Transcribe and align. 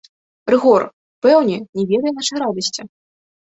Рыгор, 0.51 0.81
пэўне, 1.25 1.57
не 1.81 1.85
ведае 1.93 2.13
нашае 2.17 2.39
радасці? 2.47 2.81